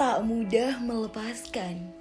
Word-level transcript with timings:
tak 0.00 0.24
mudah 0.24 0.80
melepaskan 0.80 1.92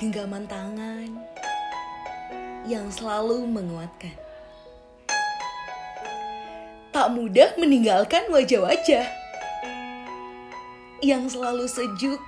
genggaman 0.00 0.48
tangan 0.48 1.20
yang 2.64 2.88
selalu 2.88 3.44
menguatkan. 3.44 4.16
Tak 6.96 7.12
mudah 7.12 7.52
meninggalkan 7.60 8.24
wajah-wajah 8.32 9.04
yang 11.04 11.28
selalu 11.28 11.68
sejuk 11.68 12.24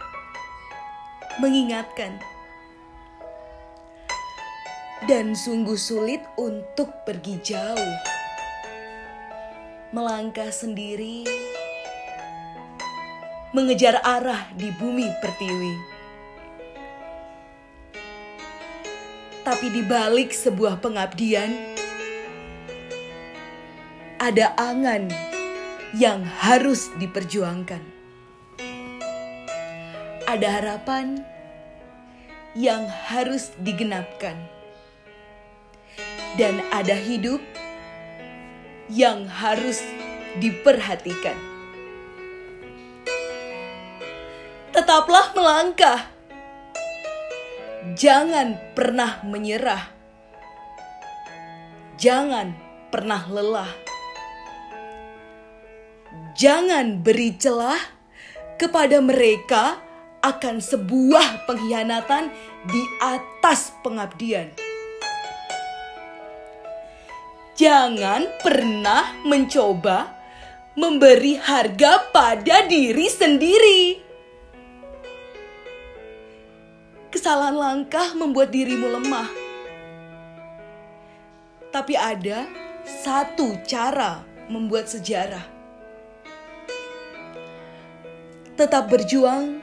mengingatkan. 1.40 2.20
Dan 5.08 5.32
sungguh 5.32 5.80
sulit 5.80 6.20
untuk 6.36 6.92
pergi 7.08 7.40
jauh. 7.40 7.96
Melangkah 9.96 10.52
sendiri 10.52 11.24
mengejar 13.54 14.02
arah 14.02 14.50
di 14.58 14.74
bumi 14.74 15.06
pertiwi. 15.22 15.74
Tapi 19.46 19.70
di 19.70 19.78
balik 19.86 20.34
sebuah 20.34 20.82
pengabdian, 20.82 21.54
ada 24.18 24.58
angan 24.58 25.06
yang 25.94 26.26
harus 26.42 26.90
diperjuangkan. 26.98 27.78
Ada 30.26 30.48
harapan 30.58 31.22
yang 32.58 32.90
harus 32.90 33.54
digenapkan. 33.62 34.34
Dan 36.34 36.58
ada 36.74 36.98
hidup 36.98 37.38
yang 38.90 39.30
harus 39.30 39.78
diperhatikan. 40.42 41.53
Tetaplah 44.84 45.32
melangkah 45.32 46.12
Jangan 47.96 48.76
pernah 48.76 49.16
menyerah. 49.24 49.80
Jangan 51.96 52.52
pernah 52.92 53.24
lelah. 53.24 53.72
Jangan 56.36 57.00
beri 57.00 57.32
celah 57.32 57.80
kepada 58.60 59.00
mereka 59.00 59.80
akan 60.20 60.60
sebuah 60.60 61.48
pengkhianatan 61.48 62.28
di 62.68 62.84
atas 63.00 63.72
pengabdian. 63.80 64.52
Jangan 67.56 68.28
pernah 68.44 69.16
mencoba 69.24 70.12
memberi 70.76 71.40
harga 71.40 72.04
pada 72.12 72.68
diri 72.68 73.08
sendiri. 73.08 74.03
Kesalahan 77.24 77.56
langkah 77.56 78.12
membuat 78.12 78.52
dirimu 78.52 78.84
lemah. 79.00 79.32
Tapi 81.72 81.96
ada 81.96 82.44
satu 82.84 83.64
cara 83.64 84.20
membuat 84.52 84.92
sejarah. 84.92 85.40
Tetap 88.60 88.92
berjuang 88.92 89.56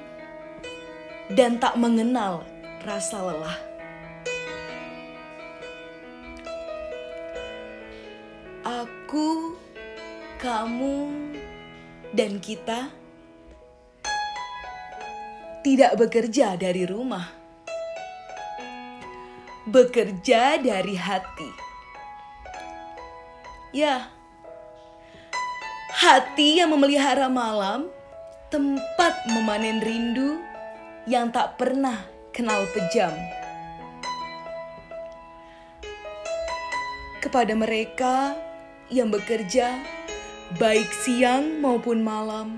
dan 1.38 1.62
tak 1.62 1.78
mengenal 1.78 2.42
rasa 2.82 3.30
lelah. 3.30 3.58
Aku, 8.66 9.54
kamu, 10.42 10.98
dan 12.09 12.42
kita 12.42 12.89
tidak 15.62 15.94
bekerja 16.02 16.58
dari 16.58 16.89
rumah 16.89 17.41
bekerja 19.67 20.58
dari 20.58 20.98
hati. 20.98 21.52
Ya, 23.72 24.10
hati 25.95 26.60
yang 26.60 26.73
memelihara 26.73 27.30
malam, 27.30 27.88
tempat 28.50 29.14
memanen 29.32 29.80
rindu 29.80 30.42
yang 31.08 31.32
tak 31.32 31.55
pernah 31.61 32.04
kenal 32.36 32.66
pejam. 32.76 33.14
Kepada 37.21 37.54
mereka 37.54 38.33
yang 38.89 39.14
bekerja, 39.14 39.77
baik 40.58 40.89
siang 41.05 41.61
maupun 41.61 42.02
malam, 42.02 42.58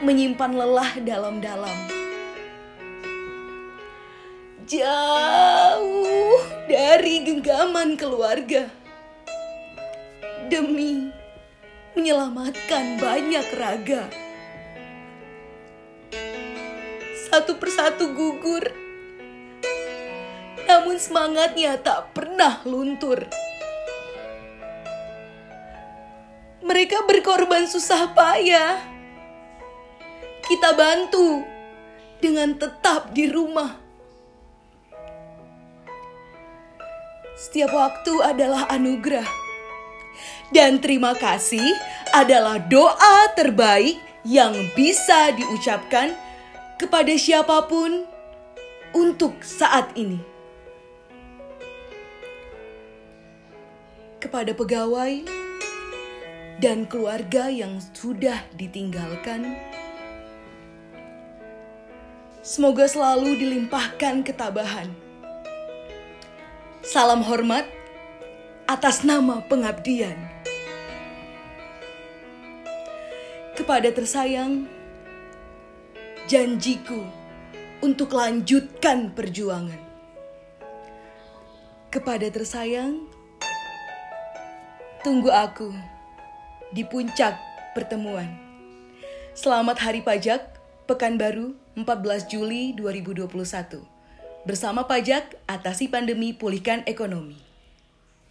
menyimpan 0.00 0.54
lelah 0.54 0.96
dalam-dalam 1.02 1.93
jauh 4.64 6.40
dari 6.64 7.20
genggaman 7.20 8.00
keluarga 8.00 8.72
demi 10.48 11.12
menyelamatkan 11.92 12.96
banyak 12.96 13.46
raga. 13.60 14.08
Satu 17.28 17.60
persatu 17.60 18.16
gugur, 18.16 18.64
namun 20.64 20.96
semangatnya 20.96 21.76
tak 21.84 22.16
pernah 22.16 22.64
luntur. 22.64 23.28
Mereka 26.64 27.04
berkorban 27.04 27.68
susah 27.68 28.16
payah. 28.16 28.80
Kita 30.44 30.72
bantu 30.72 31.44
dengan 32.20 32.56
tetap 32.56 33.12
di 33.12 33.28
rumah 33.28 33.83
Setiap 37.34 37.74
waktu 37.74 38.14
adalah 38.22 38.70
anugerah. 38.70 39.26
Dan 40.54 40.78
terima 40.78 41.18
kasih 41.18 41.66
adalah 42.14 42.62
doa 42.62 43.26
terbaik 43.34 43.98
yang 44.22 44.54
bisa 44.78 45.34
diucapkan 45.34 46.14
kepada 46.78 47.10
siapa 47.18 47.66
pun 47.66 48.06
untuk 48.94 49.42
saat 49.42 49.90
ini. 49.98 50.22
Kepada 54.22 54.54
pegawai 54.54 55.26
dan 56.62 56.86
keluarga 56.86 57.50
yang 57.50 57.82
sudah 57.92 58.46
ditinggalkan, 58.54 59.58
semoga 62.46 62.86
selalu 62.86 63.34
dilimpahkan 63.42 64.22
ketabahan 64.22 65.04
Salam 66.84 67.24
hormat 67.24 67.64
atas 68.68 69.08
nama 69.08 69.40
pengabdian. 69.48 70.20
Kepada 73.56 73.88
tersayang, 73.88 74.68
janjiku 76.28 77.00
untuk 77.80 78.12
lanjutkan 78.12 79.16
perjuangan. 79.16 79.80
Kepada 81.88 82.28
tersayang, 82.28 83.08
tunggu 85.00 85.32
aku 85.32 85.72
di 86.68 86.84
puncak 86.84 87.40
pertemuan. 87.72 88.28
Selamat 89.32 89.80
Hari 89.80 90.04
Pajak, 90.04 90.60
Pekanbaru, 90.84 91.56
14 91.80 92.28
Juli 92.28 92.76
2021. 92.76 93.93
Bersama 94.44 94.84
pajak, 94.84 95.40
atasi 95.48 95.88
pandemi, 95.88 96.36
pulihkan 96.36 96.84
ekonomi. 96.84 97.53